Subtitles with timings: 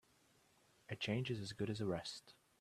[0.89, 2.33] A change is as good as a rest.